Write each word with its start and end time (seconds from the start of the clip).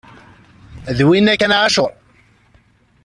D 0.97 0.99
winna 1.07 1.33
kan 1.39 1.55
a 1.55 1.57
ɛacur! 1.63 1.91